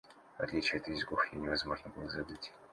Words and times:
В 0.39 0.41
отличие 0.41 0.81
от 0.81 0.87
языков 0.87 1.31
ее 1.31 1.39
невозможно 1.39 1.91
было 1.95 2.09
забыть. 2.09 2.51